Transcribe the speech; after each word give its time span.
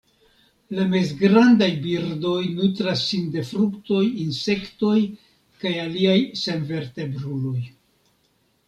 La 0.77 0.85
mezgrandaj 0.93 1.67
birdoj 1.83 2.39
nutras 2.61 3.03
sin 3.11 3.29
de 3.37 3.45
fruktoj, 3.51 4.01
insektoj 4.25 4.99
kaj 5.63 5.79
aliaj 5.87 6.19
senvertebruloj. 6.47 7.59